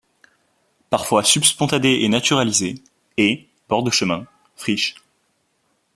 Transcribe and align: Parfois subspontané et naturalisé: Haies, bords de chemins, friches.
Parfois 0.89 1.23
subspontané 1.23 2.03
et 2.03 2.09
naturalisé: 2.09 2.83
Haies, 3.19 3.47
bords 3.69 3.83
de 3.83 3.91
chemins, 3.91 4.25
friches. 4.55 4.95